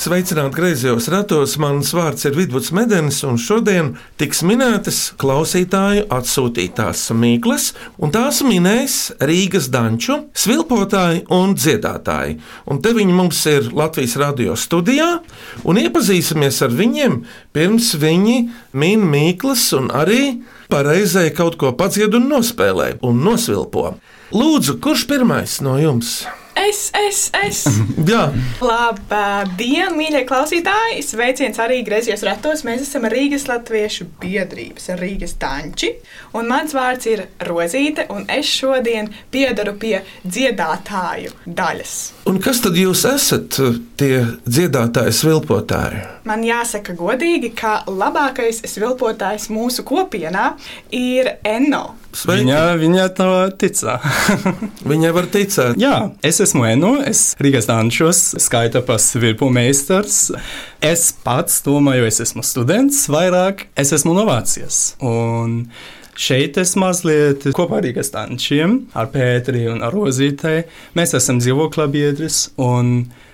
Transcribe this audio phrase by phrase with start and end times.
[0.00, 1.58] Sveicināti griezos ratos.
[1.60, 7.66] Mans vārds ir Vidvuds Medenis, un šodien tiks minētas klausītāju atsūtītās mīklas,
[8.00, 12.38] un tās minēs Rīgas danču, svilpotāji un dziedātāji.
[12.72, 15.10] Un te viņi mums ir Latvijas radio studijā,
[15.68, 17.20] un iepazīsimies ar viņiem
[17.52, 18.40] pirms viņi
[18.72, 20.38] min mīklas un arī
[20.72, 23.90] pareizai kaut ko padzied un nospēlē un nosvilpo.
[24.32, 26.22] Lūdzu, kurš pirmais no jums?
[26.68, 27.60] Es, es, es.
[28.10, 28.26] Jā,
[28.60, 31.00] Labdien, mīļie klausītāji!
[31.06, 32.64] Sveiciens arī griezījos ratos.
[32.68, 35.94] Mēs esam Rīgas Latviešu biedrības, Rīgas tanči.
[36.36, 41.96] Un mans vārds ir Rozīte, un es šodien piedaru pie dziedātāju daļas.
[42.28, 43.56] un kas tad jūs esat
[44.00, 46.04] tie dziedātāji, svilpotāji?
[46.28, 50.52] Man jāsaka godīgi, ka labākais svilpotājs mūsu kopienā
[50.92, 51.99] ir Enno.
[52.10, 52.42] Sveiki!
[52.42, 53.28] Viņa, viņa to
[53.60, 53.94] ticā.
[54.90, 55.78] Viņai var ticēt.
[55.80, 55.94] Jā,
[56.26, 60.32] es esmu Enu, es Rīgas dančos skaita pa svirpu meistars.
[60.82, 64.96] Es pats domāju, es esmu students, vairāk es esmu no Vācijas.
[65.06, 65.62] Un
[66.18, 70.64] šeit es mazliet kopā ar Rīgas dančiem, ar Pēteri un ar Rozītei.
[70.98, 73.29] Mēs esam dzīvokļa biedrs un Mēs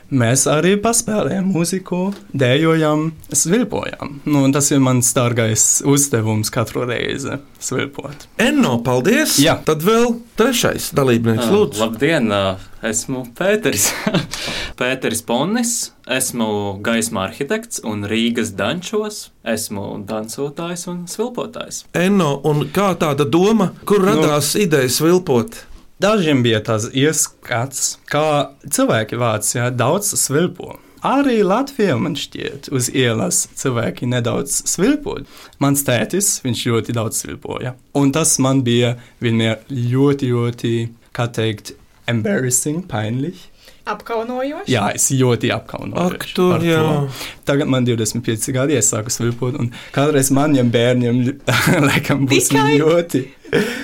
[0.47, 4.21] arī paspēlējam mūziku, dējojam, svilpojam.
[4.25, 8.29] Nu, tas ir mans dārgais uzdevums katru reizi- svilpot.
[8.39, 9.39] Enno, paldies!
[9.43, 9.57] Jā.
[9.67, 11.81] Tad vēl trešais dalībnieks, Ah, lūdzu.
[11.83, 13.91] Labdien, ā, esmu Pēters.
[14.79, 19.31] Pēters Ponnis, esmu gaisma arhitekts un Rīgas dančos.
[19.45, 21.85] Esmu dansotājs un svilpotājs.
[21.95, 24.61] Enno, un kā tāda doma, kur radās Nu.
[24.63, 25.65] ideja svilpot?
[25.97, 30.75] Dažiem bija tas ieskats, kā cilvēki Vācijā daudz svilpo.
[31.07, 35.15] Arī Latvijā man šķiet, uz ielas cilvēki nedaudz svilpo.
[35.63, 37.73] Mans tētis, viņš ļoti daudz svilpoja.
[37.97, 40.73] Un tas man bija vienmēr ļoti, ļoti,
[41.17, 41.73] kā teikt,
[42.13, 43.47] embarrassing, peinlich.
[43.87, 44.73] Apkaunojoši.
[44.73, 46.17] Jā, es ļoti apkaunoju.
[46.17, 46.67] Ak, tu, par to.
[46.67, 46.83] jā.
[47.47, 51.21] Tagad man 25 gadi, es sāku svilpot, un kādreiz maniem bērniem,
[51.89, 52.77] laikam, būs Tikai?
[52.83, 53.23] ļoti.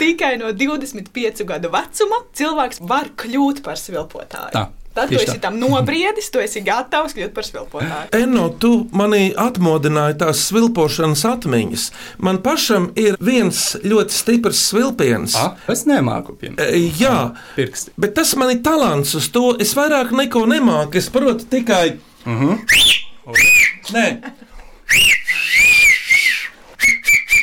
[0.03, 4.51] Tikai no 25 gadu vecuma cilvēks var kļūt par svilpotāju.
[4.57, 5.41] Tā, Tad, tieši esi tā.
[5.47, 8.10] tam nobriedis, tu esi gatavs kļūt par svilpotāju.
[8.12, 11.86] Enno, tu manī atmodināji tās svilpošanas atmiņas.
[12.19, 15.34] Man pašam ir viens ļoti stiprs svilpiens.
[15.41, 16.60] Ah, es nemāku piemēram.
[16.69, 17.91] E, Jā, Pirksti.
[17.98, 19.56] bet tas man ir talants uz to.
[19.58, 20.97] Es vairāk neko nemāku.
[21.00, 21.97] Es protu tikai.
[22.26, 22.50] Uh Mhm.
[22.53, 22.59] -huh.
[23.92, 24.20] Nē,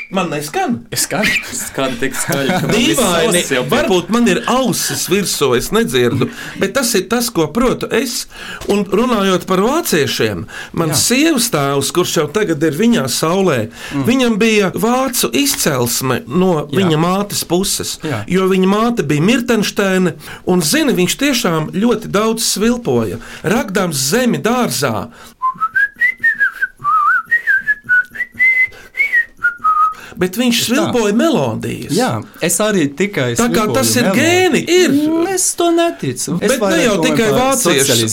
[0.09, 0.79] man neskan.
[0.91, 1.59] Es skatos.
[1.69, 6.29] Skan tik skaļi, man Dīvaini, varbūt man ir ausis virsū, es nedzirdu,
[6.61, 8.23] bet tas ir tas, ko protu es.
[8.71, 10.45] Un runājot par vāciešiem,
[10.77, 14.05] mans sievas tēvs, kurš jau tagad ir viņā saulē, mm.
[14.09, 16.67] viņam bija vācu izcelsme no Jā.
[16.81, 17.97] viņa mātes puses.
[18.05, 18.23] Jā.
[18.29, 20.15] Jo viņa māte bija Mirtensteina,
[20.49, 23.21] un zini, viņš tiešām ļoti daudz svilpoja.
[23.45, 25.09] Ragdams zemi dārzā,
[30.19, 31.93] bet viņš svilpoja melodijas.
[31.95, 32.09] Jā,
[32.43, 34.19] es arī tikai Tā kā tas ir melodi.
[34.19, 34.97] gēni, ir.
[35.33, 36.37] Es to neticu.
[36.41, 38.09] Es Bet ne jau tikai vācieši.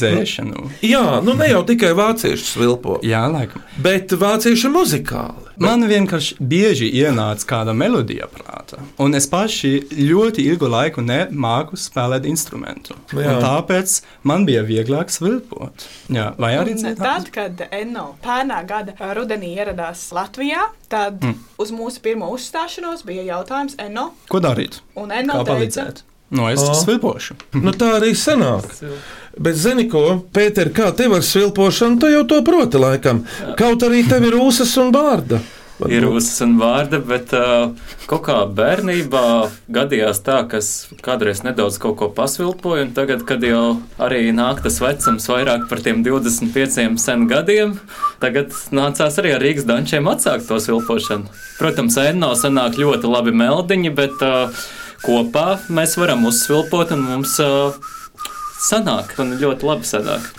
[0.87, 3.62] Jā, nu ne jau tikai vācieši svilpo, Jā, laikam.
[3.83, 5.46] bet vācieši muzikāli.
[5.62, 12.27] Man vienkārši bieži ienāca kāda melodija prātā, un es paši ļoti ilgu laiku nemāku spēlēt
[12.28, 12.97] instrumentu.
[13.17, 15.87] Un tāpēc man bija vieglāk svilpot.
[16.12, 17.00] Jā, vai arī citādi?
[17.00, 21.39] Tad, kad Enno pērnā gada rudenī ieradās Latvijā, tad mm.
[21.62, 24.11] uz mūsu pirmo uzstāšanos bija jautājums Enno.
[24.28, 24.83] Ko darīt?
[24.99, 26.05] Un Enno Kā teica, palīdzēt?
[26.31, 26.75] No, es O.
[26.75, 27.37] svilpošu.
[27.62, 28.66] Nu, tā arī sanāk.
[29.36, 33.26] Bet, zini, ko, Pēter, kā tev ar svilpošanu, tu jau to proti laikam.
[33.58, 35.42] Kaut arī tev ir ūsas un bārda.
[35.92, 37.66] Ir uzsācis un vārda, bet uh,
[38.08, 39.24] kaut kā bērnībā
[39.76, 40.70] gadījās tā, ka es
[41.04, 45.82] kādreiz nedaudz kaut ko pasvilpoju, un tagad, kad jau arī nāk tas vecums vairāk par
[45.84, 47.74] tiem 25 sen gadiem,
[48.24, 51.28] tagad nācās arī ar Rīgas dančiem atsākt to svilpošanu.
[51.60, 54.65] Protams, ēnā sanāk ļoti labi meldiņi, bet uh,
[55.04, 57.77] kopā mēs varam uzsvilpot, un mums uh,
[58.62, 60.30] sanāk, un ļoti labi sanāk.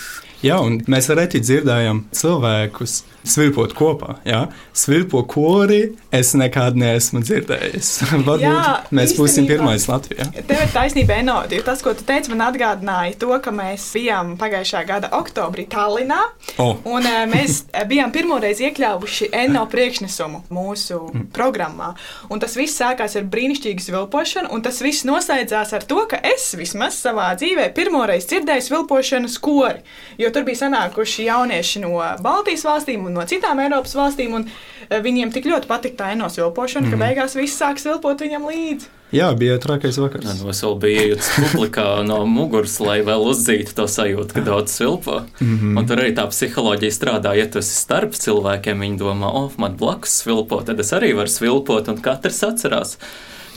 [0.45, 4.17] Jā, un mēs reti dzirdējam cilvēkus svilpot kopā.
[4.27, 4.45] Jā?
[4.77, 5.81] Svilpo kori
[6.13, 7.91] es nekad neesmu dzirdējis.
[8.11, 8.61] Varbūt Jā,
[8.95, 9.57] mēs būsim īstenībā.
[9.57, 10.27] pirmais Latvijā.
[10.37, 14.35] Tev ir taisnība, Eno, jo tas, ko tu teici, man atgādināja to, ka mēs bijām
[14.39, 16.19] pagājušā gada oktobrī Tallinā.
[16.61, 16.69] O.
[16.87, 21.27] Un eh, mēs bijām pirmoreiz iekļāvuši Eno priekšnesumu mūsu mm.
[21.35, 21.93] programmā.
[22.31, 26.49] Un tas viss sākās ar brīnišķīgu svilpošanu, un tas viss noslēdzās ar to, ka es
[26.57, 29.83] vismaz savā dzīvē pirmoreiz dzirdēju svilpošanas kori.
[30.21, 34.35] Jo tur bija sanākuši jaunieši no Baltijas valstīm un no citām Eiropas valstīm.
[34.39, 38.47] Un eh, viņiem tik ļoti patika tā enos vilpošana, ka beigās viss sāk vilpot viņam
[38.47, 38.93] līdzi.
[39.15, 40.27] Jā, bija trakais vakars.
[40.41, 44.73] Nu, es vēl biju ejams publikā no muguras, lai vēl uzzītu to sajūtu, ka daudz
[44.75, 45.21] silpo.
[45.39, 45.77] Mm -hmm.
[45.79, 47.35] Un tur arī tā psiholoģija strādā.
[47.37, 51.31] Ja tu esi starp cilvēkiem, viņi domā, oh, man blakus svilpo, tad es arī varu
[51.31, 52.97] svilpot, un katrs atcerās.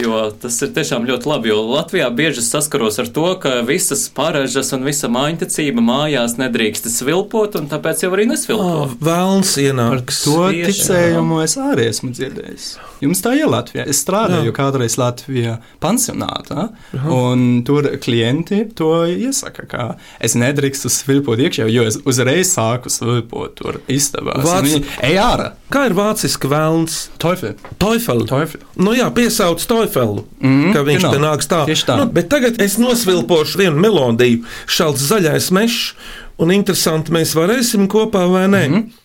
[0.00, 4.70] Jo tas ir tiešām ļoti labi, jo Latvijā bieži saskaros ar to, ka visas paražas
[4.76, 8.64] un visa mājiņtecība mājās nedrīkst svilpot, un tāpēc jau arī nesvilpo.
[8.86, 10.22] Oh, Vēlns ienāks.
[10.24, 12.70] To Tieši, ticējumu es arī esmu dzirdējis.
[13.00, 13.86] Jums tā ir Latvija.
[13.88, 14.56] Es strādāju Jā.
[14.56, 16.66] kādreiz Latvijā pansionātā,
[17.08, 19.86] un tur klienti to iesaka, ka
[20.20, 24.44] es nedrīkstu svilpot iekšā, jo es uzreiz sāku svilpot tur istabās.
[24.44, 25.52] Vāc- ej ārā.
[25.72, 27.08] Kā ir vāciski vēlns?
[27.22, 27.54] Teufel.
[27.80, 28.24] Teufel.
[28.28, 28.64] Teufel.
[28.76, 31.64] Nu jā, piesauc Teufelu, mm ka viņš te nāks tā.
[31.66, 31.96] Tā.
[31.98, 35.94] Nu, bet tagad es nosvilpošu vienu melodiju, šāds zaļais mežs,
[36.40, 38.64] un interesanti mēs varēsim kopā vai nē.
[38.68, 38.74] Mm.
[38.74, 38.98] -hmm.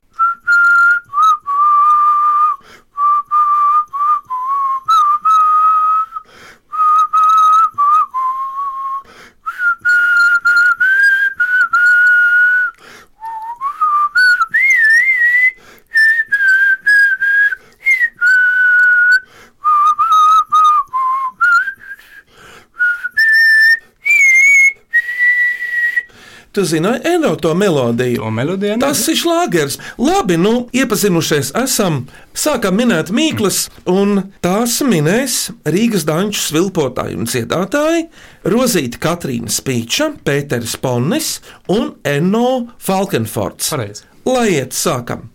[26.56, 28.22] Tu zini, Eno, to melodiju.
[28.24, 29.76] To melodiju Tas ir šlāgers.
[30.00, 38.08] Labi, nu, iepazinušies esam, sākam minēt mīklas, un tās minēs Rīgas danču svilpotāji un dziedātāji
[38.48, 41.42] Rozīta Katrīna Spīča, Pēteris Ponnis
[41.76, 43.74] un Enno Falkenfords.
[43.76, 44.08] Pareizi.
[44.24, 45.28] Lai iet, sākam!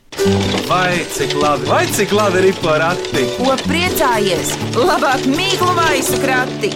[0.73, 3.29] Vai cik labi, vai cik labi ir porati?
[3.37, 4.57] Ko priecājies?
[4.73, 6.73] Labāk mīklu maisu krati!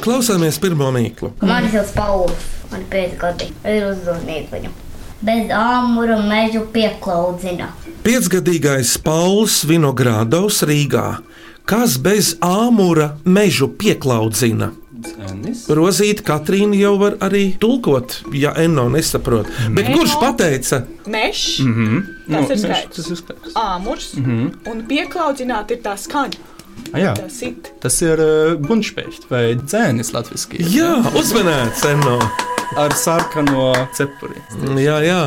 [0.00, 1.34] Klausāmies pirmo mīklu.
[1.44, 3.50] Ir Pauls, man ir pēc gadi.
[3.64, 4.70] Ir uzzvanīt viņu.
[5.20, 7.72] Bez āmura mežu pieklaudzina.
[8.04, 11.18] Piecgadīgais Pauls Vinogradovs Rīgā.
[11.68, 14.70] Kas bez āmura mežu pieklaudzina?
[15.04, 15.66] Cenis.
[15.70, 19.50] Rozīt, Katrīna jau var arī tulkot, ja Enno nesaprot.
[19.74, 20.82] Bet kurš pateica?
[21.06, 22.02] Mežs, Mm -hmm.
[22.30, 22.96] Tas ir skaidrs.
[22.96, 23.54] Tas ir skaidrs.
[23.54, 24.70] āmurs mm -hmm.
[24.70, 26.38] un pieklaudzināt ir tā skaņa.
[26.92, 27.14] Ah, jā.
[27.14, 27.72] Tā sit.
[27.80, 30.48] Tas ir uh, bunčpēķis vai dzēnis latviešu.
[30.72, 32.18] Jā, uzmanēts, Enno.
[32.76, 34.42] Ar sarkano cepuri.
[34.82, 35.20] Jā, jā.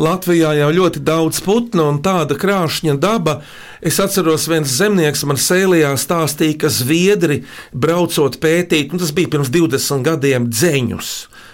[0.00, 3.40] Latvijā jau ļoti daudz putnu un tāda krāšņa daba.
[3.84, 7.42] Es atceros, viens zemnieks man sēlijā stāstīja, ka zviedri
[7.76, 11.12] braucot pētīt, un tas bija pirms 20 gadiem, dzeņus.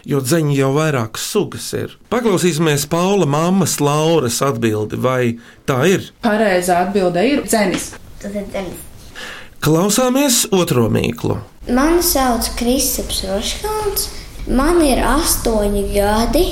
[0.08, 1.98] Jo dzeņi jau vairākas sugas ir.
[2.10, 5.36] Paklausīsimies Paula mammas Lauras atbildi, vai
[5.66, 6.08] tā ir?
[6.24, 7.92] Pareizā atbilde ir dzenis.
[8.22, 8.88] Tas ir dzēnis.
[9.62, 11.38] Klausāmies otro mīklu.
[11.70, 14.10] Mani sauc Kristaps Roškāns.
[14.50, 16.44] Man ir astoņi gadi,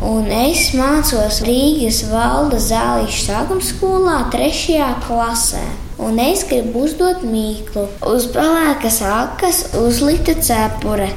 [0.00, 5.60] un es mācos Rīgas valda zālīšu sākuma skolā, trešajā klasē.
[6.00, 7.84] Un es gribu uzdot mīklu.
[8.10, 11.10] Uz pelēkas akas uzlikta cepure.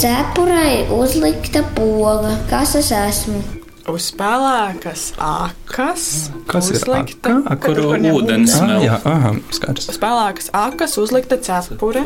[0.00, 2.32] Cepurei uzlikta poga.
[2.50, 3.42] Kas es esmu?
[3.90, 6.08] Uz pelēkas akas.
[6.48, 7.36] Kas ir uzlikta-?
[7.44, 8.82] Aka, Kur- Kuru ūdens Ah, smel.
[8.88, 9.88] jā, aha, skaidrs.
[9.92, 12.02] Uz pelēkas akas uzlikta cepure.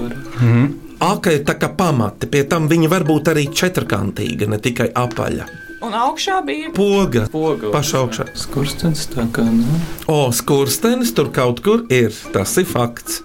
[1.04, 5.46] Aka ir tā kā pamati, pie tam viņa var būt arī četrkantīga, ne tikai apaļa.
[5.84, 8.24] Un augšā bija Poga, Poga pašā augšā.
[8.40, 12.14] Skurstens tā kā, nu, O, skurstenis tur kaut kur ir.
[12.32, 13.20] Tas ir fakts.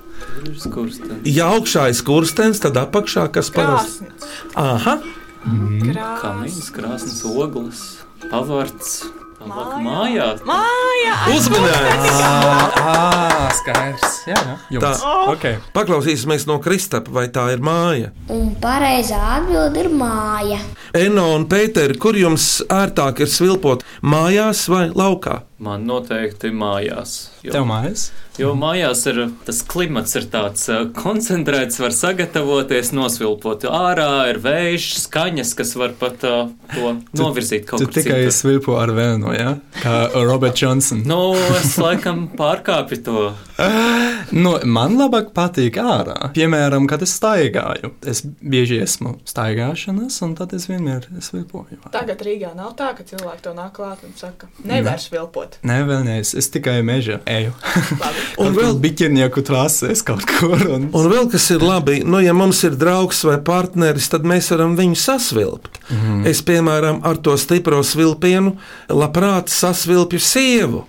[1.24, 4.04] Ja augšā ir skurstenis, tad apakšā kas parasti?
[4.10, 4.36] krāsnes.
[4.60, 4.98] Aha,
[5.40, 6.20] Krāsnes.
[6.20, 7.84] Kamīns, krāsnes, ogles,
[8.28, 8.98] pavarts.
[9.40, 10.26] Tālāk mājā.
[10.48, 11.14] Māja!
[11.32, 12.18] uzmanīgs!
[12.20, 14.18] Ah, skaidrs.
[14.28, 14.40] Jā,
[14.74, 14.82] jā.
[14.84, 14.92] Tā.
[15.34, 15.60] Okay.
[15.76, 18.12] Paklausīsimies no Kristapa, vai tā ir māja.
[18.36, 20.60] Un pareizā atbilde ir māja.
[20.98, 25.40] Eno un Pēteri, kur jums ērtāk ir svilpot mājās vai laukā?
[25.60, 27.18] Man noteikti mājās.
[27.44, 28.10] Jo, Tev mājas?
[28.40, 33.66] jo mājās ir tas klimats, ir tāds uh, koncentrēts, var sagatavoties, nosvilpot.
[33.68, 38.36] Ārā ir vējš, skaņas, kas var pat uh, to novirzīt kaut Tu kur tikai citur.
[38.38, 39.58] svilpo ar vēnu, jā?
[39.82, 41.04] Kā Robert Johnson.
[41.08, 43.28] Nu, es laikam pārkāpju to.
[44.30, 46.30] Nu, man labāk patīk ārā.
[46.36, 47.90] Piemēram, kad es staigāju.
[48.08, 51.80] Es bieži esmu staigāšanas, un tad es vienmēr svilpoju.
[51.92, 55.49] Tagad Rīgā nav tā, ka cilvēki to nāk klāt un saka, nevar svilpot.
[55.68, 57.54] Nē, vēl nē, es, es tikai mežā eju.
[58.44, 60.62] Un vēl, biķernieku trasēs kaut kur.
[60.76, 60.90] Un...
[60.96, 64.78] un vēl kas ir labi, nu, ja mums ir draugs vai partneris, tad mēs varam
[64.80, 65.82] viņu sasvilpt.
[65.90, 66.24] Mm.
[66.30, 68.56] Es, piemēram, ar to stipro svilpienu
[68.94, 70.86] labprāt sasvilpju sievu.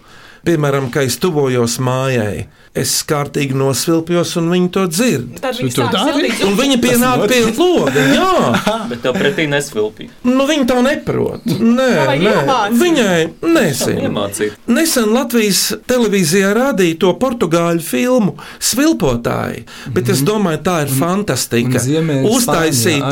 [0.47, 5.41] Piemēram, ka es tuvojos mājai, es kārtīgi nosvilpjos, un viņi to dzird.
[5.43, 6.31] Tad viņi Tu dari?
[6.47, 8.05] Un viņi pienāk pie loga.
[8.15, 10.11] Jā, Bet tev pretī nesvilpīja.
[10.25, 11.45] nu viņi to neprot.
[11.45, 11.91] Nē,
[12.23, 12.35] nē.
[12.79, 13.21] viņai.
[14.07, 14.53] Iemācīt.
[14.71, 18.37] Nesen Latvijas televīzijā rādīja to portugāļu filmu
[18.85, 21.81] Svilpotāji, bet es domāju, tā ir fantastika.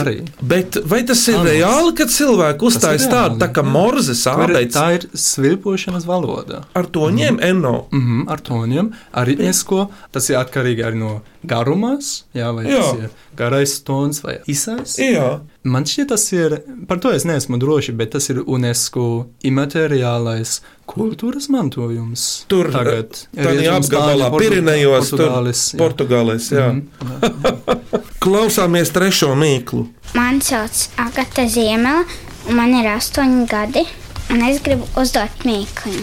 [0.00, 0.14] arī.
[0.40, 1.50] bet vai tas ir Anas.
[1.52, 3.70] reāli, kad cilvēki uzstājas ir tādu tā kā jā.
[3.74, 6.62] morze Tā ir, sāpēs tā ir svilpošanas valoda.
[6.74, 7.74] ar to ņem eno?
[7.92, 9.88] Mm -hmm, ar toniem, ar ritmisko.
[10.10, 12.80] Tas ir atkarīgi arī no garumās, jā, vai jā.
[12.82, 14.98] tas ir garais tons vai īsais.
[14.98, 16.54] Jā, Man šķiet, tas ir,
[16.88, 22.44] par to es neesmu droši, bet tas ir UNESCO imateriālais kultūras mantojums.
[22.48, 25.78] tur tagad tādā Rietum apgabalā, tur Portugāles, jā.
[25.82, 26.48] Portugālēs.
[26.54, 26.68] Jā.
[26.72, 28.06] Mhm.
[28.24, 29.88] Klausāmies trešo mīklu.
[30.14, 32.06] Mani sauc Agata Ziemela,
[32.48, 33.84] un man ir astoņi gadi.
[34.28, 36.00] Un es gribu uzdot mīklu.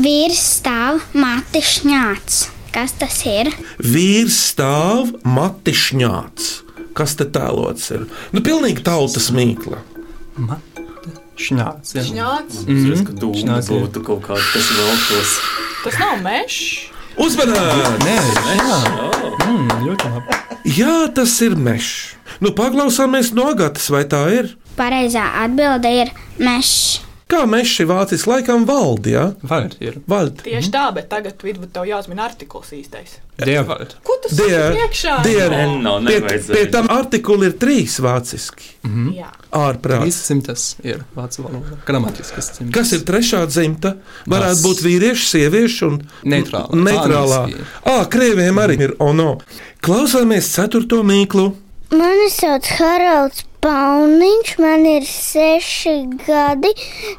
[0.00, 2.36] Vīrs stāv mati šņāts.
[2.72, 3.50] Kas tas ir?
[3.84, 6.46] Vīrs stāv matišņāts.
[6.96, 8.06] Kas te tēlots ir?
[8.32, 9.82] Nu, pilnīgi tautas mīkla.
[11.42, 11.92] Šņāts.
[11.98, 12.06] jā.
[12.06, 12.62] Šņāts.
[12.64, 13.82] Es redzu, ka dūma Šnāc, jā.
[13.82, 15.36] būtu kaut kāda, kas veltos.
[15.84, 16.88] Tas nav mežs.
[17.20, 17.92] Uzmanīgi!
[18.06, 18.16] Nē,
[18.56, 18.80] jā,
[19.44, 20.40] mm, ļoti labi.
[20.78, 22.14] Jā, tas ir mežs.
[22.40, 24.52] Nu, paklausāmies no Agatas, vai tā ir?
[24.78, 27.02] Pareizā atbilde ir mežs.
[27.32, 29.22] Kā mežs ir vācis laikam valdi, jā?
[29.48, 29.94] Vald ir.
[30.10, 30.42] Vald.
[30.44, 33.14] Tieši tā, bet tagad vidū tev jāuzmina artikuls īstais.
[33.40, 33.94] Dievald.
[34.04, 35.14] Ko tu Die, saki iekšā?
[35.24, 36.18] die, Enno, pie,
[36.50, 38.68] pie tam artikuli ir trīs vāciski.
[39.16, 39.30] Jā.
[39.56, 40.04] Ārprāt.
[40.04, 41.78] Trīs simtas ir vācu valoda.
[41.88, 42.74] Gramatiskas simtas.
[42.76, 43.94] Kas ir trešā dzimta?
[44.28, 46.76] Varētu Tas- būt vīrieši, sievieši un Neitrālā.
[46.84, 47.40] Neitrālā.
[47.86, 49.38] Ah, krieviem arī ir ono.
[49.82, 51.48] Klausāmies ceturto mīklu.
[51.92, 55.92] Mani sauc Haralds Pauniņš, man ir seši
[56.24, 56.72] gadi.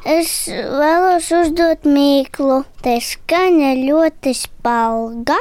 [0.04, 2.58] Es vēlos uzdot mīklu.
[2.84, 5.38] Te skaņa ļoti spalga.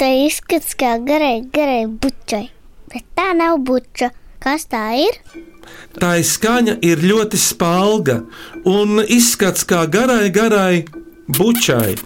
[0.00, 2.46] Te izskats kā garai, garai bučai.
[2.88, 4.08] Bet tā nav buča.
[4.40, 5.20] Kas tā ir?
[6.00, 8.22] Tā skaņa ir ļoti spalga
[8.64, 10.86] un izskats kā garai, garai
[11.28, 11.98] bučai.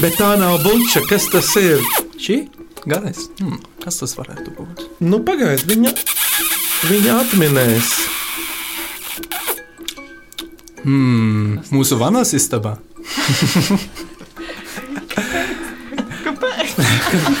[0.00, 1.04] Bet tā nav buča.
[1.10, 1.84] Kas tas ir?
[2.16, 2.46] Šī
[2.88, 3.26] garais.
[3.40, 4.84] Hmm, kas tas varētu būt?
[5.04, 5.92] Nu, pagaidi, viņa,
[6.88, 7.92] viņa atminēs.
[10.84, 12.76] Hmm, mūsu vanas istabā.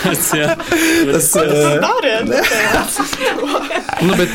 [0.04, 0.52] Tas, jā.
[1.10, 1.26] Tas
[1.82, 2.28] Dariet,
[4.04, 4.30] Nu, bet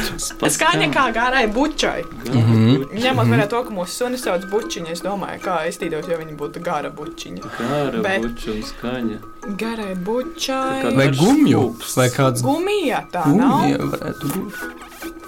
[0.52, 2.02] Skaņa kā garai bučai.
[2.28, 2.90] Mhm.
[3.00, 6.36] Ņemot vērā to, ka mūsu sunis sauc bučiņu, es domāju, kā es tīdos, ja viņi
[6.40, 7.54] būtu gara bučiņa.
[7.58, 9.18] Kāra Bet- buča un skaņa.
[9.62, 10.82] Garai bučai.
[10.84, 11.64] kā- vai gumju,
[11.96, 13.94] vai kāds Gumija tā gumija nav.
[13.96, 14.79] varētu būt.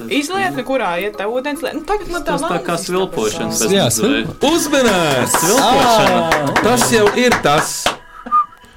[0.10, 1.62] Izliet, nu, kurā iet tā ūdens.
[1.74, 3.52] Nu, tagad man tā Tas tā kā svilpošana.
[3.54, 4.28] bez Jā, mazliet.
[4.52, 5.36] uzmanīgs!
[5.40, 6.54] Svilpošana.
[6.64, 7.84] Tas jau ir tas.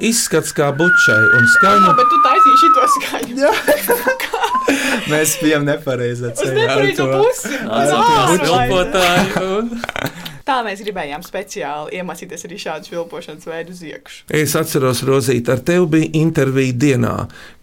[0.05, 1.91] Izskats kā bučai un Jā, skaņa.
[1.97, 3.49] bet tu taisīji šito skaņu.
[5.13, 7.49] Mēs bijām nepareizā Uz nepareizo pusi.
[7.63, 7.89] Nāc,
[9.41, 9.81] un-
[10.45, 14.27] Tā mēs gribējām speciāli iemācīties arī šādu vilpošanas veidu uz iekšā.
[14.37, 17.15] Es atceros, Rozīt, ar tevi bija intervija dienā.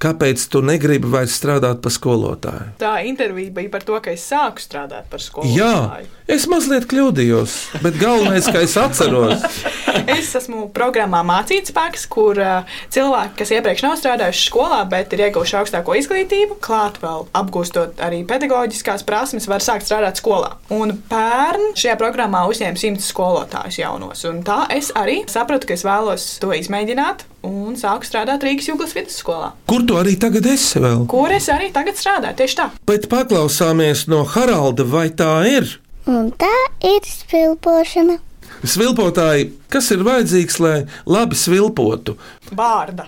[0.02, 2.72] Kāpēc tu negribi vairs strādāt par skolotāju?
[2.82, 5.60] Tā intervija bija par to, ka es sāku strādāt par skolotāju.
[5.62, 9.46] Jā, es mazliet kļūdījos, bet galvenais, ka es atceros.
[10.12, 15.26] Es esmu programmā Mācīts spēks, kur uh, cilvēki, kas iepriekš nav strādājuši skolā, bet ir
[15.28, 20.56] ieguvuši augstāko izglītību, klāt vēl apgūstot arī pedagoģiskās prasmes, var sākt strādāt skolā.
[20.74, 24.24] Un pērn šajā programmā uzņēma simts skolotājus jaunos.
[24.30, 28.94] Un tā es arī sapratu, ka es vēlos to izmēģināt un sāku strādāt Rīgas Jūglas
[28.96, 31.08] vidusskolā, Kur tu arī tagad esi vēl?
[31.12, 32.38] kur es arī tagad strādāju.
[32.42, 32.70] Tieši tā.
[32.88, 35.80] Bet paklausāmies no Haralda, vai tā ir?
[36.08, 36.52] Un tā
[36.86, 38.20] ir spilpošana.
[38.62, 40.76] Svilpotāji, kas ir vajadzīgs, lai
[41.10, 42.14] labi svilpotu?
[42.54, 43.08] Vārda.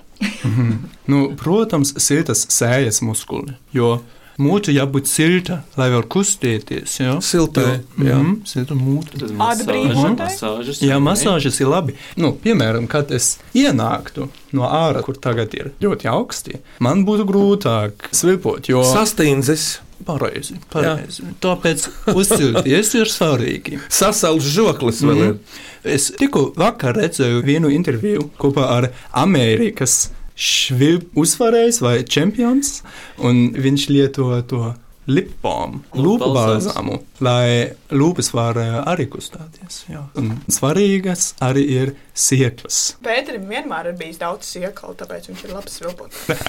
[1.08, 3.98] Nu, protams, siltas sējas muskuļi, jo
[4.42, 6.98] mūte jābūt silta, lai var kustēties.
[7.02, 8.18] Jā, Siltai, jā.
[8.18, 9.20] Mm, silta mūte.
[9.38, 10.82] Masāžas.
[10.84, 11.96] Jā, masāžas ir labi.
[12.20, 18.10] Nu, piemēram, kad es ienāktu no ārā, kur tagad ir ļoti augsti, man būtu grūtāk
[18.14, 21.26] svilpot, jo Sastīnzis, pareizi, pareizi.
[21.44, 23.80] Tāpēc uzcilties ir svarīgi.
[23.94, 25.38] sasaules žoklis vēl ir.
[25.84, 30.12] Es tikko vakar redzēju vienu interviju kopā ar Amerikas
[30.44, 32.82] švilpu uzvarējs vai čempions,
[33.24, 34.74] un viņš lieto to
[35.10, 36.70] lipām, lūpu balzāms.
[36.70, 39.84] balzāmu, lai lūpas var eh, arī kustēties.
[39.92, 40.04] jā.
[40.20, 42.94] Un svarīgas arī ir sieklas.
[43.04, 46.44] Pēterim vienmēr ir bijis daudz siekalu, tāpēc viņš ir labs vilpotājs.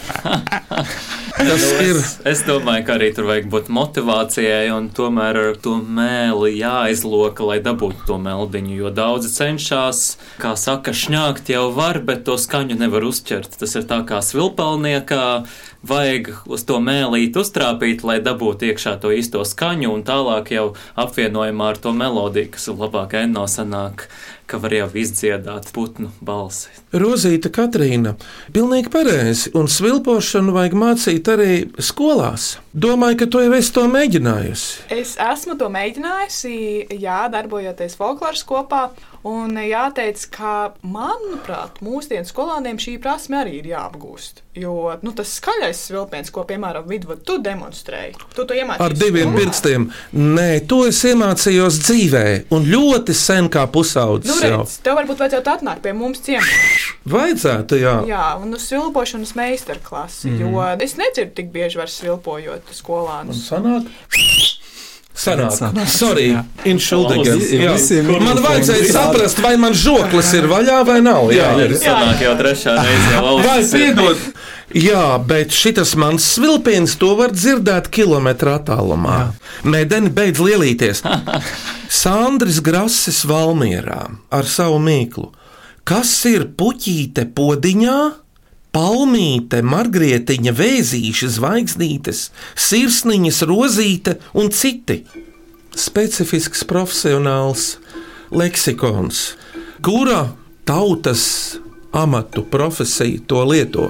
[1.34, 1.96] Tas ir.
[1.98, 7.46] Es, es domāju, ka arī tur vajag būt motivācijai, un tomēr ar to mēli jāizloka,
[7.48, 8.76] lai dabūtu to meldiņu.
[8.84, 10.04] Jo daudzi cenšas,
[10.42, 13.56] kā saka, šņākt jau var, bet to skaņu nevar uzķert.
[13.60, 15.28] Tas ir tā kā svilpalniekā.
[15.84, 21.74] Vajag uz to mēlīt uztrāpīt, lai dabūtu iekšā to īsto skaņu, un tālāk jau apvienojumā
[21.74, 24.06] ar to melodiju, kas ir labāk enosanāk,
[24.46, 26.72] ka var jau izdziedāt putnu balsi.
[26.94, 28.14] Rozīta Katrīna,
[28.54, 32.54] pilnīgi pareizi, un svilpošanu vajag mācīt arī skolās.
[32.74, 34.86] Domāju, ka tu jau esi to mēģinājusi.
[34.94, 36.54] Es esmu to mēģinājusi,
[37.00, 38.88] jā, darbojoties folkloras kopā.
[39.24, 40.54] Un jāteic, ka,
[40.84, 44.42] manuprāt, mūsdienu skolāniem šī prasme arī ir jāapgūst.
[44.60, 48.84] Jo nu, tas skaļais vilciens, ko, piemēram, vidū tu demonstrēji, tu to iemācījies.
[48.84, 49.38] Ar diviem skolā.
[49.40, 49.86] pirkstiem.
[50.36, 54.28] Nē, to es iemācījos dzīvē, un ļoti sen kā pusaudzis.
[54.28, 56.90] Nu, redz, tev varbūt vajadzētu atnākt pie mums ciemos.
[57.16, 57.94] Vajadzētu, jā.
[58.10, 60.44] Jā, un uz svilpošanas meistarklasi, mm.
[60.44, 63.46] jo es nedzirdu tik bieži vairs svilpojot skolānus.
[63.48, 63.88] Sanāk?
[65.14, 65.76] Sanāk.
[65.86, 66.32] Sorry,
[66.66, 67.38] inšuldigen.
[68.18, 71.30] Man vajadzēja saprast, vai man žoklis ir vaļā vai nav.
[71.30, 71.74] Jā, jā ir.
[71.78, 74.24] Sanāk jau trešā reize jau Vai piedod?
[74.74, 79.20] Jā, bet šis mans svilpiens to var dzirdēt kilometru attālumā.
[79.62, 81.04] Mēdeni beidz lielīties.
[82.02, 84.02] Sandris Grasis Valmierā
[84.34, 85.30] ar savu mīklu.
[85.86, 87.98] Kas ir puķīte podiņā?
[88.74, 92.28] Palmīte, margrietiņa, vēzīša, zvaigznītes,
[92.58, 95.02] sirsniņas, rozīte un citi.
[95.74, 97.76] Specifisks profesionāls
[98.34, 99.34] leksikons,
[99.82, 100.28] kura
[100.66, 101.24] tautas
[101.94, 103.88] amatu profesiju to lieto.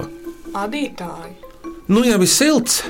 [0.55, 1.35] Adītāji.
[1.89, 2.81] Nu jau ir silts.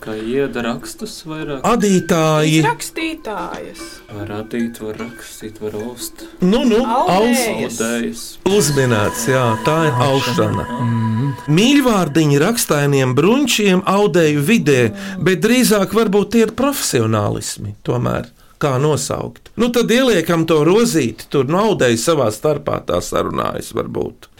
[0.00, 1.60] Tā kā ieda rakstus vairāk.
[1.68, 2.62] Adītāji.
[2.64, 3.80] Rakstītājas.
[4.08, 6.22] Var adīt, var rakstīt, var aust.
[6.40, 6.78] Nu, nu.
[6.88, 8.22] Audējas.
[8.48, 10.64] Uzminēts, jā, tā ir aušana.
[10.64, 11.26] Mm.
[11.52, 14.78] Mīļvārdiņi rakstainiem brunčiem audēju vidē,
[15.20, 18.30] bet drīzāk varbūt tie ir profesionālismi tomēr.
[18.56, 19.52] Kā nosaukt?
[19.60, 24.30] Nu, tad ieliekam to rozīti, tur naudēji savā starpā tā sarunājas, varbūt.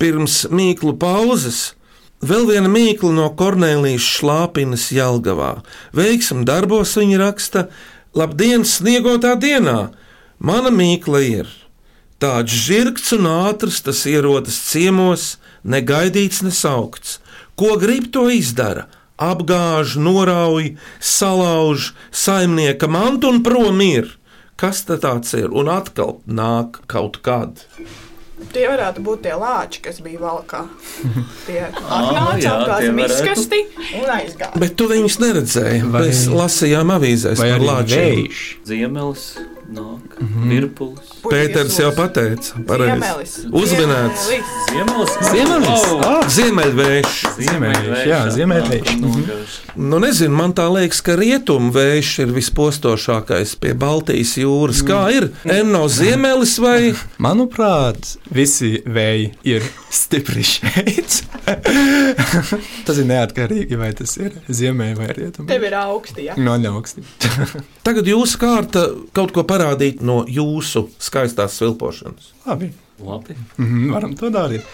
[0.00, 1.74] Pirms mīklu pauzes
[2.20, 5.62] Vēl viena mīkla no Kornelijas šlāpinas Jelgavā.
[5.96, 7.68] Veiksmi darbos viņa raksta:
[8.12, 9.90] Labdien, sniegotā dienā!
[10.40, 11.48] Mana mīkla ir
[12.20, 17.18] tāds žirgts un ātrs, tas ierodas ciemos, negaidīts, nesaukts.
[17.56, 18.86] Ko grib to izdara?
[19.20, 24.16] Apgāž, norauj, salauž saimnieka mantu un prom ir.
[24.60, 25.48] Kas tas ir?
[25.52, 27.64] Un atkal nāk kaut kad.
[28.52, 30.64] Tie varētu būt tie lāči, kas bija valkā.
[31.46, 33.60] Tie atnāca apgāzti miskasti
[34.00, 34.56] un aizgāja.
[34.58, 35.82] Bet tu viņus neredzēji.
[35.92, 38.26] Vai- Mēs lasījām avīzēs par lāčiem.
[38.66, 39.28] Ziemelis
[39.70, 40.48] nāk, mm -hmm.
[40.50, 41.12] virpulis.
[41.22, 43.46] Pēters jau pateica, pareizi.
[43.52, 44.26] Uzminēts.
[45.30, 45.84] Ziemelis!
[45.90, 46.00] Oh!
[46.04, 47.14] Ah, Ziemeļvējš.
[47.38, 48.94] Ziemeļvējš, jā, ziemeļvējš.
[49.00, 49.58] Nogāž.
[49.76, 54.82] Nu, nezinu, man tā liekas, ka rietumvējš ir vispostošākais pie Baltijas jūras.
[54.86, 55.30] Kā ir?
[55.44, 56.92] Enno ziemelis vai?
[57.18, 61.22] Manuprāt, visi vēji ir stipri šeit.
[62.86, 65.48] tas ir neatkarīgi, vai tas ir ziemeļā vai rietumā.
[65.48, 66.34] Tev ir augsti, ja?
[66.38, 67.04] No augsti.
[67.86, 69.59] Tagad jūsu kārta kaut ko parādīt
[70.04, 72.32] no jūsu skaistās svilpošanas.
[72.46, 72.72] Labi,
[73.04, 73.36] Labi.
[73.58, 74.66] mhm, varam to darīt.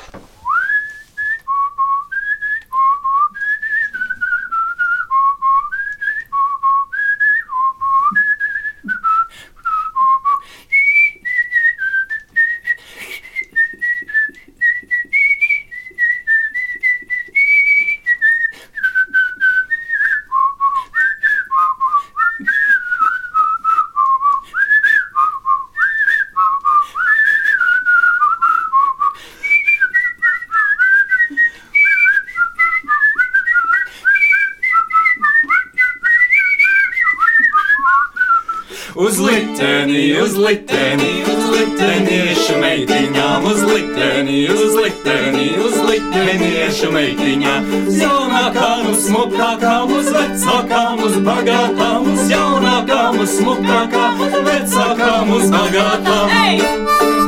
[49.37, 56.37] Jaunākām, uz vecākām, uz bagātām, uz jaunākām, uz smukākām, vecākām, uz bagātām.
[56.41, 57.26] Ei!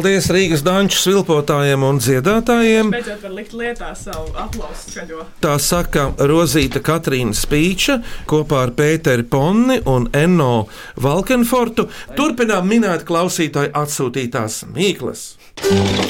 [0.00, 2.88] Paldies Rīgas danču svilpotājiem un dziedātājiem.
[2.94, 5.26] Beidzot, var likt lietā savu aplausu skaļo.
[5.44, 7.98] Tā saka Rozīta Katrīna Spīča
[8.30, 10.70] kopā ar Pēteri Ponni un Enno
[11.04, 11.90] Valkenfortu.
[12.16, 15.28] Turpinām minēt klausītāju atsūtītās mīklas.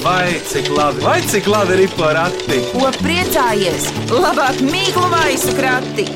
[0.07, 2.63] Vai cik labi, vai cik labi ir porakti?
[2.71, 3.91] Ko priecājies?
[4.15, 6.07] Labāk mīklu maisu krati!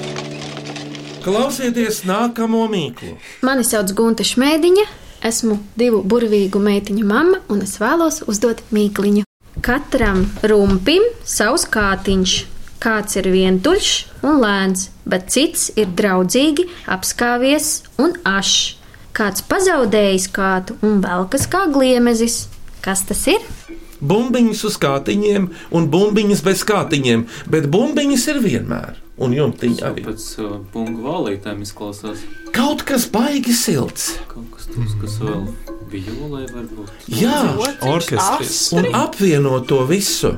[1.27, 3.17] Klausieties nākamo mīklu.
[3.43, 4.85] Mani sauc Gunta Šmētiņa,
[5.25, 9.25] esmu divu burvīgu meitiņu mamma un es vēlos uzdot mīkliņu.
[9.65, 12.35] Katram rumpim savs kātiņš,
[12.83, 13.91] kāds ir vientuļš
[14.27, 18.75] un lēns, bet cits ir draudzīgi, apskāvies un ašs.
[19.15, 22.49] Kāds pazaudējis kātu un velkas kā gliemezis.
[22.83, 23.45] Kas tas ir?
[24.05, 25.47] Bumbiņas uz kātiņiem
[25.79, 28.99] un bumbiņas bez kātiņiem, bet bumbiņas ir vienmēr.
[29.23, 30.03] Un jumtiņa arī.
[30.09, 32.25] Pēc uh, bungu valītēm izklausās.
[32.55, 34.11] Kaut kas baigi silts.
[34.33, 35.45] Kaut kas tāds, kas vēl
[35.93, 36.93] violē varbūt.
[37.15, 37.41] Jā,
[37.87, 38.73] Orķestris.
[38.75, 40.35] un apvieno to visu.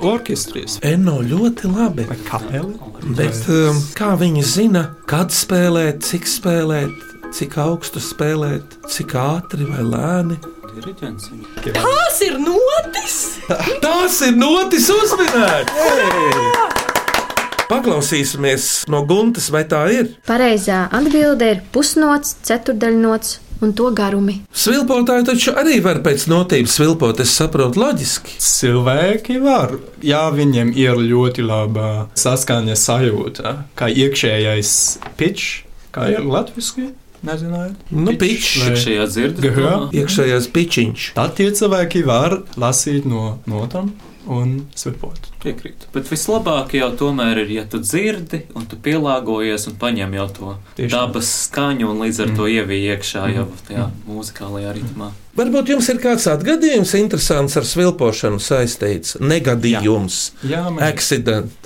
[0.00, 0.78] Orķestris.
[0.86, 2.06] Eno ļoti labi.
[2.28, 2.78] Kapeli.
[3.18, 6.94] Bet um, kā viņi zina, kad spēlēt, cik spēlēt,
[7.36, 10.38] cik augstu spēlēt, cik ātri vai lēni?
[11.74, 13.16] Tas ir notis!
[13.82, 16.78] Tās ir notis uzminētas!
[17.70, 20.14] Paklausīsimies no Guntas, vai tā ir.
[20.26, 24.40] Pareizā atbilde ir pusnots, ceturdaļnots un to garumi.
[24.52, 28.38] Svilpotāji taču arī var pēc notības svilpot, es saprotu, loģiski.
[28.42, 34.72] Cilvēki var, ja viņiem ir ļoti laba saskaņa sajūta, kā iekšējais
[35.20, 36.90] pitch, kā ir latviešu.
[37.20, 38.62] Nezināju, Nu, pitch.
[38.64, 39.04] Iekšējā
[39.36, 39.72] domā?
[39.92, 41.10] Iekšējais pičiņš.
[41.18, 43.90] Tad tie cilvēki var lasīt no notām
[44.30, 45.18] un svipot.
[45.42, 45.88] Piekrītu.
[45.94, 50.52] Bet vislabāk jau tomēr ir, ja tu dzirdi, un tu pielāgojies un paņem jau to
[50.78, 52.36] Tieši dabas skaņu, un līdz ar Mm.
[52.38, 55.10] to ievīji iekšā jau tajā mūzikālajā ritmā.
[55.36, 59.16] Varbūt jums ir kāds atgadījums interesants ar svilpošanu saistīts.
[59.20, 61.59] Negadījums, Jā, man, accident.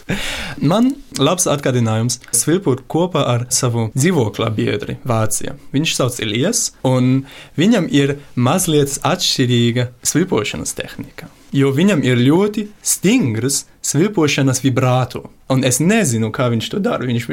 [0.73, 5.57] Man labs atgādinājums svilpot kopā ar savu dzīvokļa biedri Vācijā.
[5.75, 7.25] Viņš sauc Ilijas, un
[7.61, 11.31] viņam ir mazliet atšķirīga svilpošanas tehnika.
[11.55, 15.29] Jo viņam ir ļoti stingrs svilpošanas vibrāto.
[15.53, 17.07] Un es nezinu, kā viņš to dara.
[17.07, 17.29] Viņš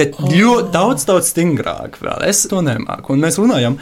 [0.00, 2.24] Bet ļoti daudz, daudz stingrāk vēl.
[2.28, 3.14] Es to nemāku.
[3.14, 3.76] Un mēs runājam,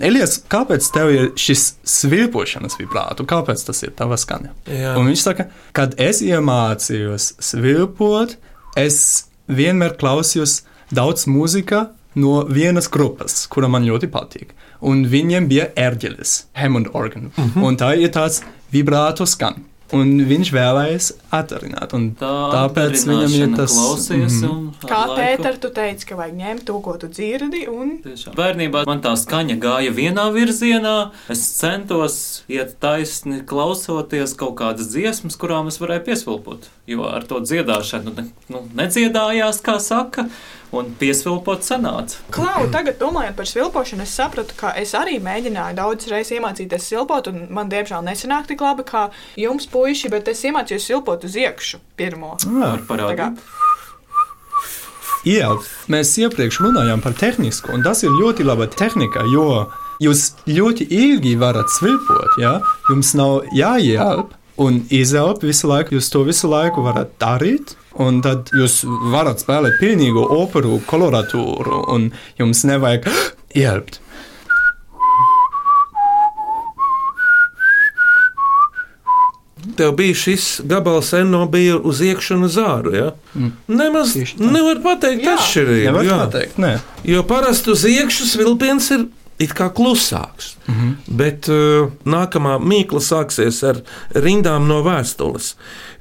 [0.00, 3.26] Elijas, kāpēc tev ir šis svilpošanas vibrātu?
[3.28, 4.52] Kāpēc tas ir tava skaņa?
[4.72, 4.94] Jā.
[5.00, 8.36] Un viņš saka, kad es iemācījos svilpot,
[8.80, 8.98] es
[9.52, 14.56] vienmēr klausījos daudz mūzika no vienas grupas, kura man ļoti patīk.
[14.82, 17.30] Un viņiem bija ērģelis, Hammond organ.
[17.36, 17.64] Mm -hmm.
[17.64, 19.64] Un tā ir tāds vibrāto skan.
[19.96, 21.92] Un viņš vēlējās atdarināt.
[21.96, 24.38] Un Tā tāpēc viņam ir tas klausies.
[24.46, 28.36] Un ar Kā Pēter, tu teici, ka vajag ņemt to, ko tu dzirdi, un Tiešām.
[28.38, 30.96] Bērnībā man tā skaņa gāja vienā virzienā.
[31.32, 32.16] Es centos
[32.52, 36.70] iet taisni, klausoties kaut kādas dziesmas, kurām es varēju piesvilpot.
[36.90, 40.26] Jo ar to dziedāšanu nu, nu, nedziedājās, kā saka,
[40.72, 42.20] un piesvilpot sanāca.
[42.32, 47.28] Klau, tagad domājot par svilpošanu, es sapratu, ka es arī mēģināju daudzas reizes iemācīties silpot,
[47.32, 49.08] un man diemžēl nesanāk tik labi kā
[49.38, 52.36] jums, puiši, bet es iemācījos silpot uz iekšu pirmo.
[52.48, 53.60] Ah, Ar parādību.
[55.28, 55.52] Jā,
[55.92, 59.68] mēs iepriekš runājām par tehnisku, un tas ir ļoti laba tehnika, jo
[60.02, 62.38] jūs ļoti ilgi varat svilpot.
[62.42, 62.56] Ja?
[62.90, 67.76] Jums nav jāielp un izelpt visu laiku, jūs to visu laiku varat darīt.
[68.00, 72.08] Un tad jūs varat spēlēt pilnīgu operu koloratūru, un
[72.40, 73.10] jums nevajag
[73.64, 74.00] ielpt.
[79.76, 82.94] Tev bija šis gabals, eno bija uz iekšā un uz āru.
[82.96, 83.10] Ja?
[83.36, 83.52] Mm.
[83.70, 85.36] Nemaz nevar pateikt Jā.
[85.38, 85.84] atšķirību.
[85.86, 86.16] Nevar jā.
[86.24, 86.72] pateikt, nē.
[87.06, 89.06] Jo parasti uz iekšā vilciens ir
[89.42, 90.56] it kā klusāks.
[90.66, 90.74] Mm.
[90.74, 90.94] -hmm.
[91.06, 93.82] Bet uh, nākamā mīkla sāksies ar
[94.14, 95.54] rindām no vēstules.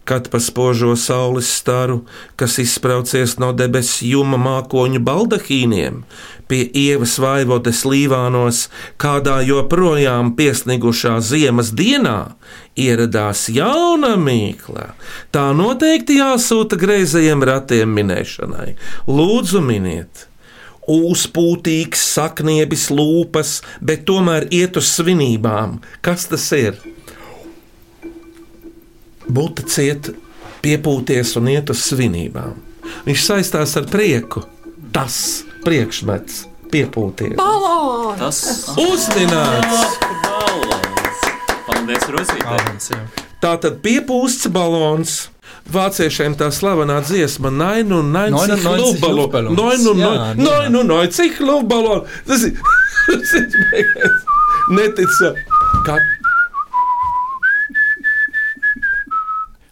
[0.03, 6.03] Kad pa spožo saules staru, kas izspraucies no debesu juma mākoņu baldahīniem,
[6.47, 8.65] pie ievas vaivotes līvānos,
[8.97, 12.33] kādā joprojām piesnigušā ziemas dienā,
[12.75, 14.89] ieradās jauna mīkla.
[15.31, 18.75] Tā noteikti jāsūta greizajiem ratiem minēšanai.
[19.07, 20.30] Lūdzu, miniet!
[20.89, 25.77] Uzpūtīgs, sakniebis, lūpas, bet tomēr iet uz svinībām.
[26.01, 26.79] Kas tas ir?
[29.31, 30.09] Būt ciet,
[30.65, 32.57] piepūties un iet uz svinībām.
[33.05, 34.43] Viņš saistās ar prieku.
[34.91, 37.37] Tas priekšmets, piepūties.
[37.39, 38.19] Balons!
[38.19, 38.41] Tas
[38.81, 40.01] Uzminēts!
[40.25, 41.21] balons.
[41.67, 42.99] Paldies, Rozītē.
[43.41, 45.30] Tā tad piepūsts balons.
[45.71, 48.39] Vāciešiem tā slavenā dziesma, nainu, nainu.
[48.39, 49.55] Luftballons.
[49.55, 52.09] Nainu, nainu, nainu, cik luftbalons.
[52.27, 52.57] Tas ir.
[53.07, 54.25] tas ir beigās.
[54.71, 55.35] Netica.
[55.85, 55.99] Kā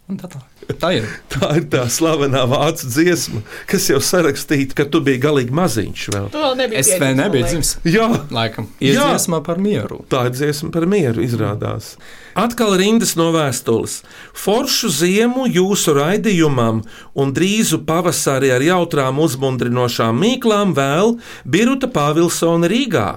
[0.09, 0.39] Un tā, tā.
[0.81, 1.05] tā ir.
[1.33, 6.03] Tā ir tā slavenā vācu dziesma, kas jau sarakstīta, ka tu biji galīgi maziņš.
[6.13, 6.27] Vēl.
[6.33, 7.71] Tu vēl nebija Es vēl nebiju dzimis.
[7.89, 9.07] Jā, Laikam, ir Jā.
[9.11, 10.03] dziesma par mieru.
[10.09, 11.95] tā ir dziesma par mieru, izrādās.
[12.39, 14.01] Atkal rindas no vēstules.
[14.37, 16.83] Foršu ziemu jūsu raidījumam
[17.19, 23.07] un drīzu pavasarī ar jautrām uzmundrinošām mīklām vēl Biruta Pāvilsona Rīgā.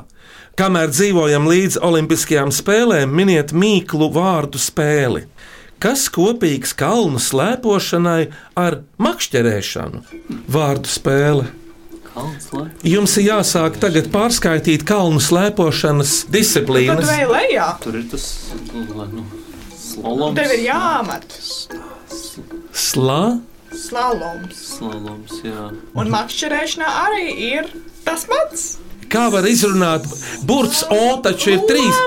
[0.59, 5.23] Kamēr dzīvojam līdz Olimpiskajām spēlēm, miniet mīklu vārdu spēli.
[5.83, 10.05] Kas kopīgs kalnu slēpošanai ar makšķerēšanu?
[10.55, 11.49] Vārdu spēle.
[12.85, 17.09] Jums ir jāsāk tagad pārskaitīt kalnu slēpošanas Tad disciplīnas.
[17.09, 17.69] vēl lejā.
[17.83, 18.27] Tur ir tas
[18.75, 19.25] nu,
[19.81, 20.37] slaloms.
[20.37, 21.39] Tev ir jāmet
[22.73, 23.41] Slā,
[23.73, 24.61] slaloms.
[24.77, 25.67] Slaloms, jā.
[25.99, 27.73] Un makšķerēšanā arī ir
[28.05, 28.69] tas pats.
[29.13, 30.07] Kā var izrunāt?
[30.49, 31.99] Burts O taču ir trīs.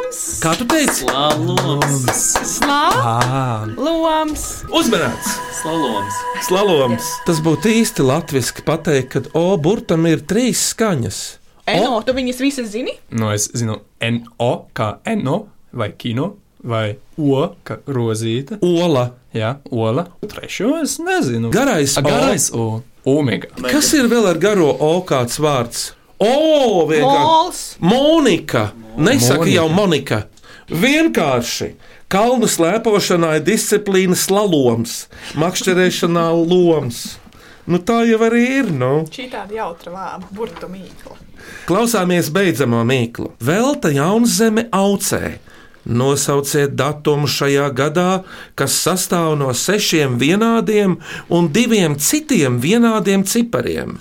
[0.44, 1.06] Kā tu teici?
[1.06, 2.22] Slaloms.
[2.56, 4.44] Slā, Ah, loms.
[4.74, 5.36] Uzmanīts!
[5.62, 6.18] Slaloms.
[6.48, 7.10] Slaloms.
[7.28, 11.20] Tas būtu īsti latviešu pateikt, ka O burtam ir trīs skaņas.
[11.68, 12.94] Eno, tu viņas visas zini?
[13.10, 18.60] nu es zinu, NO kā NO vai kino vai O kā rozīta.
[18.62, 19.12] Ola.
[19.34, 20.06] Jā, ola.
[20.22, 21.50] Trešo es nezinu.
[21.52, 22.04] Garais A, O.
[22.10, 22.82] garais O.
[23.06, 23.48] Omega.
[23.70, 25.92] Kas ir vēl ar garo O kāds vārds?
[26.20, 27.80] O, vienkārši.
[27.80, 28.72] Monika.
[28.98, 29.56] Nesaka Monika.
[29.56, 30.22] jau Monika.
[30.70, 31.74] Vienkārši.
[32.08, 35.08] Kalnu slēpošanā ir disciplīna slaloms,
[35.42, 37.18] makšķerēšanā loms.
[37.66, 38.70] Nu, tā jau arī ir.
[38.70, 39.08] Nu.
[39.10, 41.18] Šī tāda jautra vārda, burbuļu mīkla.
[41.66, 43.32] Klausāmies beidzamo mīklu.
[43.42, 45.40] Velta Jaunzeme aucē.
[45.86, 48.24] Nosauciet datumu šajā gadā,
[48.58, 50.98] kas sastāv no sešiem vienādiem
[51.30, 54.00] un diviem citiem vienādiem cipariem.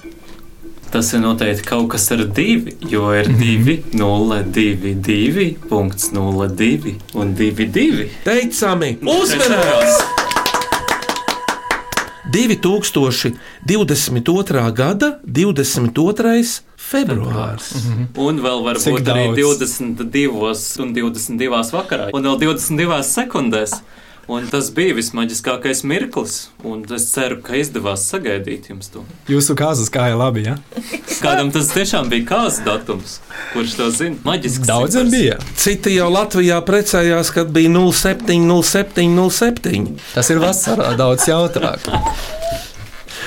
[0.95, 6.47] Tas ir noteikti kaut kas ar divi, jo ir 2, 0, 2, 2, punkts 0,
[6.55, 8.07] 2 un 2, 2.
[8.23, 9.99] Teicami, uzmanības!
[12.31, 14.63] 2022.
[14.79, 16.63] gada 22.
[16.79, 17.75] februārs.
[18.15, 19.75] Un vēl var Cik būt arī daudz?
[19.75, 20.31] 22
[20.87, 23.75] un 22 vakarā, un vēl 22 sekundēs.
[24.31, 29.03] Un tas bija vismaģiskākais mirklis, un es ceru, ka izdevās sagaidīt jums to.
[29.29, 30.55] Jūsu kāzas gāja labi, ja?
[31.21, 33.19] Kādam tas tiešām bija kāds datums,
[33.53, 34.17] kurš to zina?
[34.25, 34.65] Maģisks.
[34.71, 35.37] Daudziem bija.
[35.61, 39.93] Citi jau Latvijā precējās, kad bija 07, 07, 07.
[40.15, 41.85] Tas ir vasarā daudz jautrāk.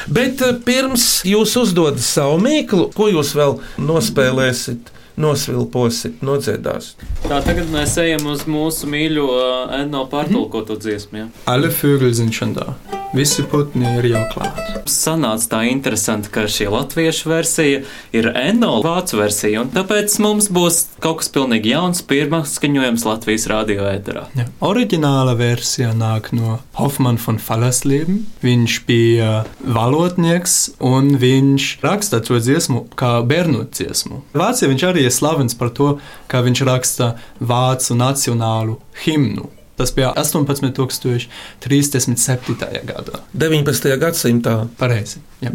[0.09, 7.01] Bet eh, pirms jūs uzdodat savu mīklu, ko jūs vēl nospēlēsiet, nosvilposiet, nodziedāsiet?
[7.25, 11.23] Tā tagad mēs ejam uz mūsu mīļo uh, Enno pārtulkoto dziesmu.
[11.23, 11.27] Ja?
[11.49, 12.75] Alle Vögel sind schon da.
[13.17, 14.59] Visi putni ir jau klāt.
[14.85, 17.79] Sanāca tā interesanti, ka šī latviešu versija
[18.13, 23.47] ir Enno vācu versija, un tāpēc mums būs kaut kas pilnīgi jauns, pirmā skaņojums Latvijas
[23.49, 24.27] radio ēterā.
[24.37, 24.45] Ja.
[24.69, 28.21] Oriģināla versija nāk no Hoffmann von Fallersleben.
[28.45, 29.33] Viņš bija
[29.65, 34.21] valodnieks un viņš raksta to dziesmu kā bērnu dziesmu.
[34.37, 35.95] Vācijā viņš arī ir slavens par to,
[36.29, 38.77] ka viņš raksta vācu nacionālu
[39.07, 39.56] himnu.
[39.77, 42.85] Tas bija 18,37.
[42.85, 43.19] gadā.
[43.33, 43.97] 19.
[44.01, 44.67] gadsimtā.
[44.77, 45.17] Pareizi.
[45.41, 45.51] Ja.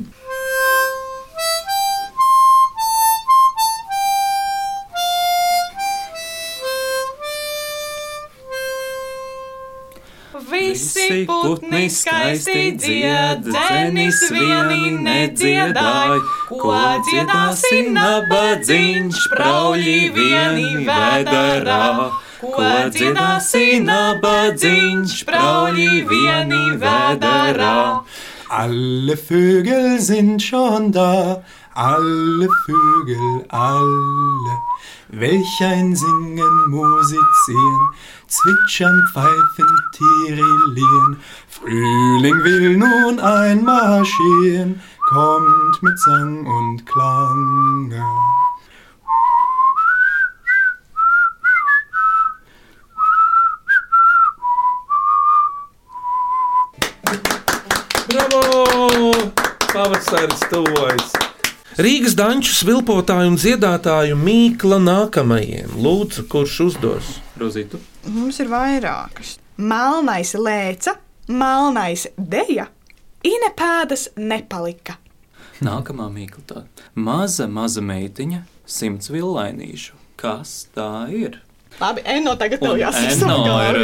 [10.53, 16.75] Visi putni skaisti dzied, dzenis vieni nedziedāj, ko
[17.09, 22.22] dziedāsi nabadzīņš, prauļi vieni vēdarā.
[22.43, 28.03] Ko dziedāsi nabadzīņš, prauļi vieni vēdarā.
[28.51, 31.39] Alle Vögel sind schon da,
[31.75, 34.57] alle Vögel, alle.
[35.15, 37.87] Welch ein Singen, musizieren,
[38.27, 41.17] zwitschern, pfeifen, tirillieren.
[41.47, 47.93] Frühling will nun einmarschieren, kommt mit Sang und Klang.
[59.73, 61.13] Pavasaris tuvojas!
[61.81, 65.71] Rīgas danču svilpotāju un dziedātāju mīkla nākamajiem.
[65.81, 67.09] Lūdzu, kurš uzdos?
[67.41, 67.81] Rozītu.
[68.05, 69.39] Mums ir vairākas.
[69.57, 70.99] Melnais lēca,
[71.33, 72.67] melnais deja,
[73.25, 74.99] ine pēdas nepalika.
[75.65, 76.67] Nākamā mīkla tā.
[76.93, 79.97] Maza, maza meitiņa, simts villainīšu.
[80.21, 81.41] Kas tā ir?
[81.81, 83.17] Labi, Eno, tagad tev jāsaka.
[83.17, 83.83] Enno ir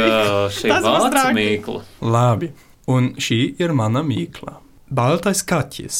[0.53, 1.35] šī traki.
[1.41, 1.83] mīkla.
[2.05, 2.53] Labi,
[2.85, 4.59] un šī ir mana mīkla.
[4.89, 5.97] Baltais kaķis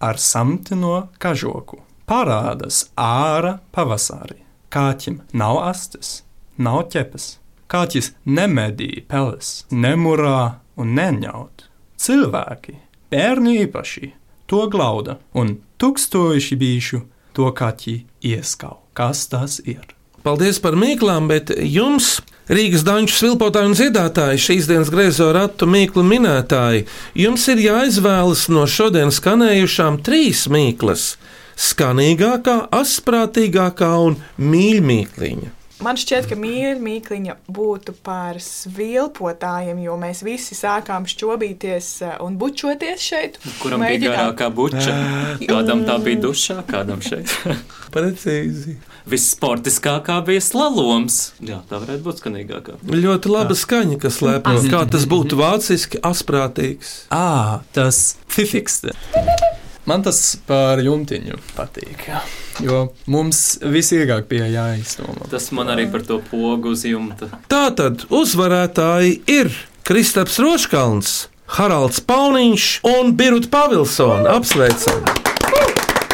[0.00, 4.38] ar samtino kažoku parādās ārā pavasarī.
[4.72, 6.22] Kaķim nav astes,
[6.56, 7.34] nav ķepas.
[7.68, 11.66] Kaķis nemedī peles, nemurā un neņaut.
[12.00, 12.78] Cilvēki,
[13.12, 14.14] bērni īpaši,
[14.48, 17.04] to glauda, un tūkstoši bijuši
[17.36, 17.98] to kaķi
[18.32, 18.80] ieskau.
[18.96, 19.84] Kas tas ir?
[20.20, 22.18] Paldies par mīklām, bet jums,
[22.50, 26.82] Rīgas danču svilpotāji un dziedātāji, šīs dienas griezo ratu mīklu minētāji,
[27.14, 31.14] jums ir jāizvēlas no šodienas skanējušām trīs mīklas-
[31.68, 35.59] skanīgākā, asprātīgākā un mīļākā.
[35.80, 43.00] Man šķiet, ka mīļākā būtu par svilpotājiem, jo mēs visi sākām šķobīties eh, un bučoties
[43.00, 43.38] šeit.
[43.62, 44.96] Kuram bija Mēģinām- garākā buča?
[45.50, 47.32] Kādam tā bija dušā, kādam šeit.
[47.94, 48.76] Precīzi.
[49.10, 51.32] Vissportiskākā bija slaloms.
[51.40, 52.76] Jā, tā varētu būt skanīgākā.
[52.84, 54.68] Ļoti laba skaņa, kas slēpjas.
[54.70, 56.92] Kā tas būtu vāciski, asprātīgs.
[57.08, 58.92] Ā, tas fifikste.
[59.88, 62.04] Man tas par jumtiņu patīk.
[62.08, 62.20] jā.
[62.60, 65.30] Jo mums visilgāk bija jāizdomā.
[65.32, 67.30] Tas man arī par to pogu uz jumta.
[67.48, 69.50] Tātad uzvarētāji ir
[69.88, 74.36] Kristaps Roškalns, Haralds Pauniņš un Birta Pavilsona.
[74.36, 75.00] Apsveicam!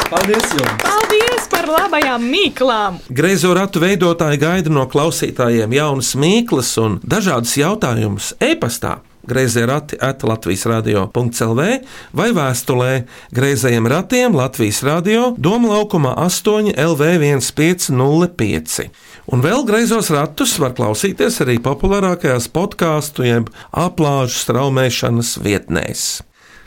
[0.07, 0.77] Paldies jums!
[0.85, 3.01] Paldies par labajām mīklām!
[3.11, 9.01] Greizo ratu veidotāji gaida no klausītājiem jaunas mīklas un dažādus jautājumus e-pastā.
[9.27, 11.63] Greizie rati at Latvijas radio.clv
[12.15, 12.91] vai vēstulē
[13.35, 17.09] Greizajiem ratiem Latvijas radio Doma laukumā 8 LV
[17.43, 18.87] 1505.
[19.35, 26.07] Un vēl greizos ratus var klausīties arī populārākajās podkāstu jeb aplāžu straumēšanas vietnēs.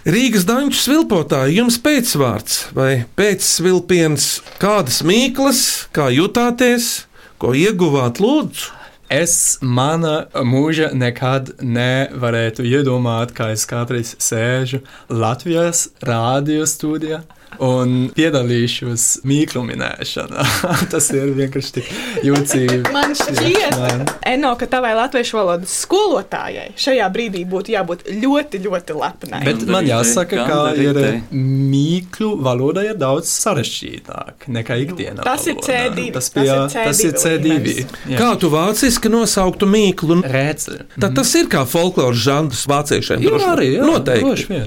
[0.10, 4.28] Rīgas danču svilpotāji jums pēcvārds vai pēcsvilpiens,
[4.60, 5.62] kādas mīklas,
[5.96, 7.06] kā jutāties,
[7.40, 8.79] ko ieguvāt lūdzu?
[9.10, 17.24] Es mana mūža nekad nevarētu iedomāt, kā es kādreiz sēžu Latvijas rādio studijā
[17.66, 20.46] un piedalīšos mīklu minēšanā.
[20.94, 21.90] Tas ir vienkārši tik
[22.28, 22.80] jūtīgi.
[22.94, 24.06] Man šķiet, Man.
[24.30, 29.42] Eno, ka tavai latviešu valodas skolotājai šajā brīdī būtu jābūt ļoti, ļoti lepnai.
[29.48, 31.00] Bet man jāsaka, ka ir
[31.34, 35.26] mīklu valoda ir daudz sarežģītāka nekā ikdienā.
[35.28, 37.44] Tas ir C2, Tas, tas ir tas ir C2 C2.
[37.44, 37.94] līmenis.
[38.10, 38.18] jā.
[38.20, 40.20] Kā tu vāciski nosauktu mīklu?
[40.30, 40.80] Rēci.
[41.00, 43.24] Tad tas ir kā folkloras žanrs vāciešiem.
[43.24, 44.60] Jā, droši- arī, jā, Noteikti.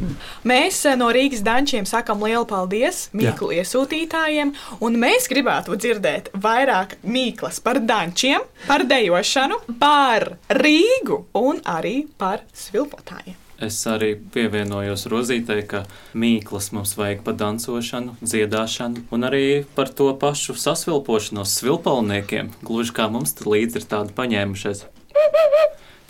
[0.49, 2.82] Mēs eh, no Rīgas dančiem sakam lielu paldies
[3.17, 11.63] mīklu iesūtītājiem, un mēs gribētu dzirdēt vairāk mīklas par dančiem, par dejošanu, par Rīgu un
[11.69, 13.39] arī par svilpotājiem.
[13.63, 15.85] Es arī pievienojos Rozītei, ka
[16.19, 19.45] mīklas mums vajag par dancošanu, dziedāšanu un arī
[19.77, 22.51] par to pašu sasvilpošanos svilpalniekiem.
[22.67, 24.83] Gluži kā mums tur līdzi ir tādi paņēmušies.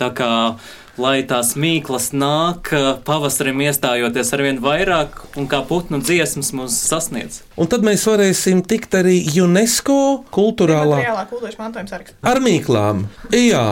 [0.00, 0.32] Tā kā
[1.00, 2.70] lai tās mīklas nāk
[3.06, 7.40] pavasarim iestājoties arvien vairāk un kā putnu dziesmas mūs sasniedz.
[7.56, 9.96] Un tad mēs varēsim tikt arī UNESCO
[10.34, 11.00] kultūrālā
[12.22, 13.06] ar mīklām.
[13.32, 13.64] Jā,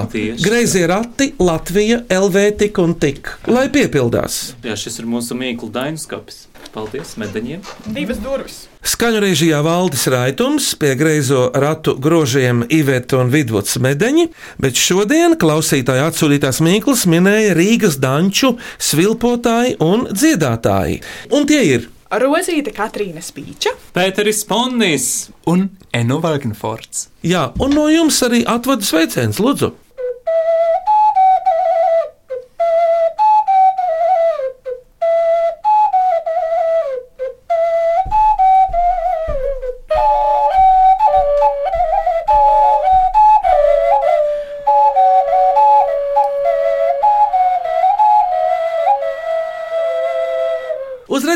[0.44, 4.42] greizie rati, Latvija, LV tik un tik, lai piepildās.
[4.64, 6.46] Jā, šis ir mūsu mīklu dainskapis.
[6.70, 7.64] Paldies medaņiem!
[7.90, 8.58] Divas durvis.
[8.86, 14.28] Skaņu režijā Valdis Raitums, pie greizo ratu grožiem Iveta un Vidvuds Medeņi,
[14.62, 21.02] bet šodien klausītāji atsūtītās mīklas minēja Rīgas danču svilpotāji un dziedātāji.
[21.34, 23.74] Un tie ir Rozīte Katrīna Spīča.
[23.94, 25.04] Pēteris Ponnis!
[25.50, 27.06] Un Eno Valkenforts.
[27.22, 29.70] Jā, un no jums arī atvadu sveiciens, Lūdzu!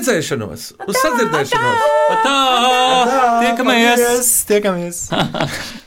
[0.04, 1.84] Redzēšanos, uz sadzirdēšanos!
[2.24, 2.36] Tā!
[3.40, 4.28] Tiekamies!
[4.50, 5.00] Tiekamies!